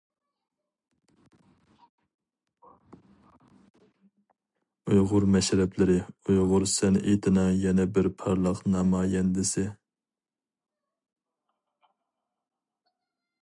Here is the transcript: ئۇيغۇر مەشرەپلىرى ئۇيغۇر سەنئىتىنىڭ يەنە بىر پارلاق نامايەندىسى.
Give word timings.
ئۇيغۇر 4.89 5.27
مەشرەپلىرى 5.35 5.99
ئۇيغۇر 6.07 6.65
سەنئىتىنىڭ 6.73 7.53
يەنە 7.67 7.87
بىر 7.99 8.11
پارلاق 8.23 8.63
نامايەندىسى. 8.77 9.69